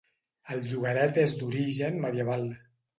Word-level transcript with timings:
El 0.55 0.63
llogaret 0.71 1.21
és 1.27 1.37
d'origen 1.45 2.05
medieval. 2.11 2.53